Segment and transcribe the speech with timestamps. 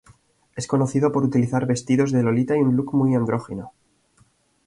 [0.55, 3.71] Es conocido por utilizar vestidos de lolita y un look muy andrógino.